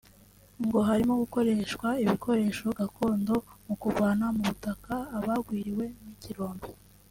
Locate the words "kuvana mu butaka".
3.81-4.93